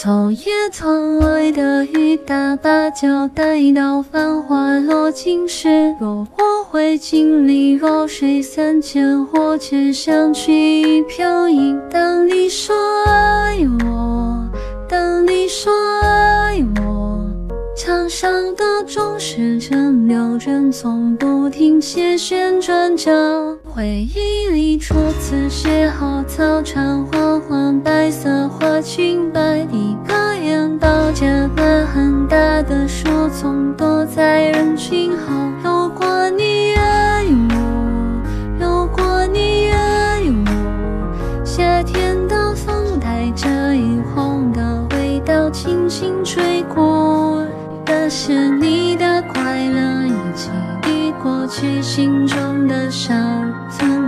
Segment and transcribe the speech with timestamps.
[0.00, 10.52] 从夜窗外的雨打芭蕉带到繁华落尽时，若我会经历弱水三千，或只想去
[10.82, 11.76] 一瓢饮。
[11.90, 12.76] 当你说
[13.06, 14.48] 爱我，
[14.88, 17.28] 当你说爱我，
[17.76, 23.58] 墙上的钟时针留人从不停歇，旋转着。
[23.78, 35.32] 回忆里初次邂逅，操场黄昏，白色花裙摆，一个眼包着个很大的树丛，躲在人群后。
[35.62, 47.46] 如果你爱我，如果你爱我，夏天的风带着樱红的味道，轻轻吹过，
[47.86, 50.50] 那是你的快乐，以及
[50.82, 53.14] 你过去心中的伤。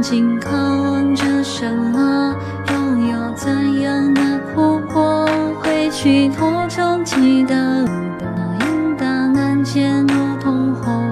[0.00, 2.34] 曾经渴望着什么，
[2.72, 4.22] 拥有怎样的
[4.54, 5.28] 苦果？
[5.60, 7.84] 回去途中记得
[8.18, 8.24] 的
[8.60, 11.06] 映大难见如同红，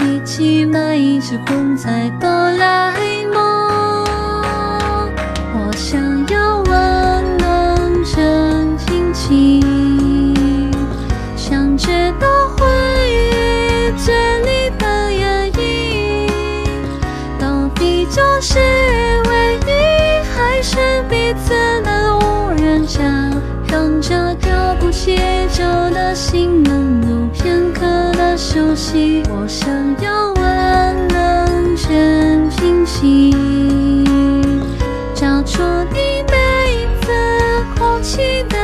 [0.00, 1.88] 一起买一只公仔
[2.20, 2.92] 过来
[26.14, 27.80] 心能有片刻
[28.12, 29.22] 的休息。
[29.30, 29.68] 我想
[30.02, 33.32] 要温暖真平静，
[35.14, 36.34] 找出你每
[36.74, 37.10] 一次
[37.76, 38.56] 哭泣的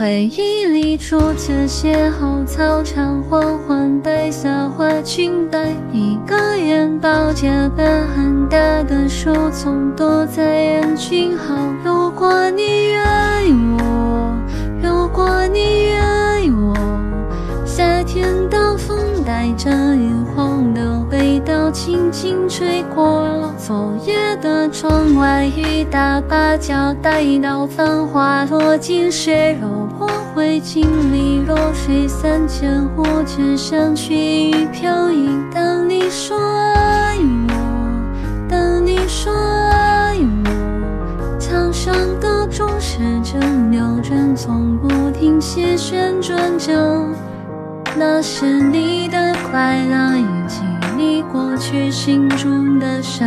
[0.00, 7.84] 回忆里初次邂逅，操场缓缓，白色花裙摆，一个人抱着个
[8.16, 11.54] 很大的树丛，躲在人群后。
[11.84, 13.44] 如果你爱
[13.78, 14.34] 我，
[14.82, 16.74] 如果你爱我，
[17.66, 19.70] 夏天的风带着，
[22.00, 23.52] 轻轻吹过。
[23.58, 29.68] 昨夜的窗外雨打芭蕉，带到繁华落尽时，若
[29.98, 35.44] 我会经历弱水三千，我只想去一瓢饮。
[35.52, 37.18] 当你说爱
[37.48, 47.04] 我，当你说爱我，墙上的钟时针留人从不停歇旋转着。
[47.94, 50.60] 那是你的快乐，以及
[51.00, 53.26] 你过去心中的伤。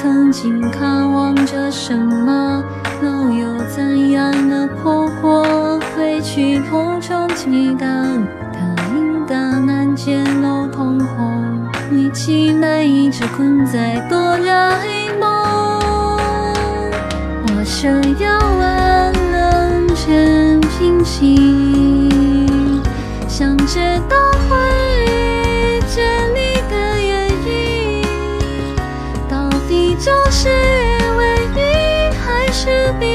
[0.00, 2.62] 曾经渴望着什么，
[3.02, 5.80] 又有怎样的苦过？
[5.96, 8.60] 回去途中记得的
[8.94, 13.76] 映大难见如同红，一起买一只公仔
[14.08, 15.28] 哆啦 A 梦。
[17.48, 22.80] 我想要温暖真平静，
[23.28, 24.16] 想知道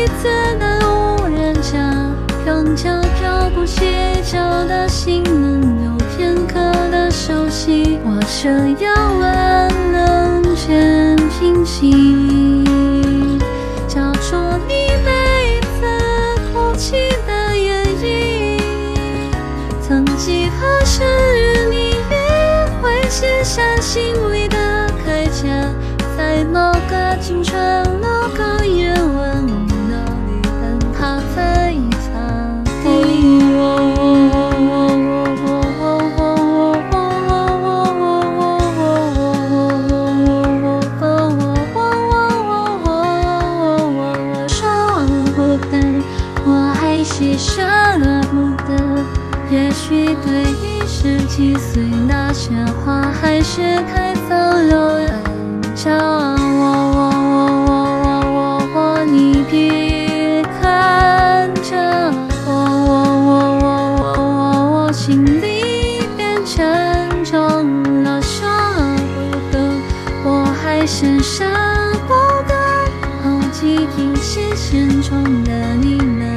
[0.05, 0.27] 是彼此
[0.59, 1.79] 的无人家，
[2.45, 2.83] 让这
[3.17, 6.53] 条不协久的心能有片刻
[6.91, 7.99] 的休息。
[8.03, 12.63] 我想要温暖真平静，
[13.87, 14.35] 找出
[14.67, 15.87] 你每一次
[16.53, 19.31] 哭泣的原因。
[19.81, 21.02] 曾几何时，
[21.72, 24.57] 你也会写下心里的
[25.03, 25.47] 铠甲，
[26.16, 27.55] 在某个清晨、
[27.99, 29.43] 某个夜晚，
[47.25, 47.63] 还是舍
[48.29, 48.35] 不
[48.67, 48.69] 得。
[49.49, 52.51] 也许对于十几岁那些
[52.83, 53.61] 话还是
[53.91, 56.35] 太早了，很骄傲。
[56.37, 56.63] 我
[56.95, 58.05] 我我我我
[58.35, 58.37] 我
[58.75, 61.75] 我，你别看着
[62.45, 62.93] 我我
[63.25, 63.33] 我
[63.63, 63.67] 我
[63.97, 67.33] 我我我，心里变沉重
[68.03, 68.45] 了，舍
[69.16, 69.17] 不
[69.51, 69.57] 得，
[70.23, 71.43] 我还是舍
[72.07, 72.13] 不
[72.47, 72.53] 得。
[73.23, 75.51] 好几瓶视线中的
[75.81, 76.34] 你，们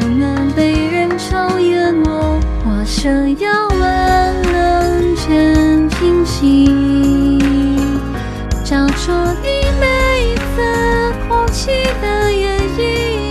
[1.28, 7.38] 愁淹没，我想要万能全清晰，
[8.64, 9.48] 找出你
[9.78, 9.84] 每
[10.24, 11.66] 一次呼吸
[12.00, 13.30] 的原因。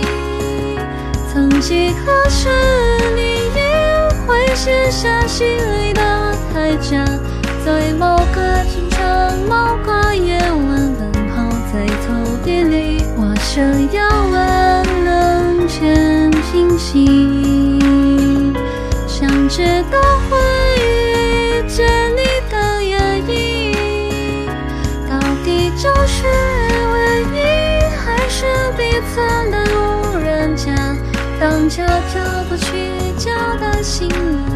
[1.32, 2.48] 曾几何时，
[3.16, 3.20] 你
[3.56, 3.60] 也
[4.28, 6.00] 会卸下心里的
[6.54, 7.04] 铠甲，
[7.64, 12.06] 在某个清晨、某个夜晚，奔跑在土
[12.44, 13.02] 地里。
[13.16, 13.60] 我想
[13.92, 17.47] 要万能全清晰。
[19.48, 19.98] 直到
[20.28, 20.36] 会
[20.76, 24.46] 遇见你的原因，
[25.08, 26.26] 到底就是
[26.92, 26.96] 唯
[27.32, 27.36] 一，
[27.96, 28.44] 还是
[28.76, 29.16] 彼此
[29.50, 30.70] 的路人甲？
[31.40, 32.66] 当悄悄不去
[33.16, 34.47] 交的心人有些可怕。